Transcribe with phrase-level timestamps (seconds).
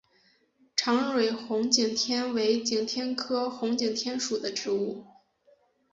[0.75, 5.05] 长蕊红景天为景天科红景天属的植物。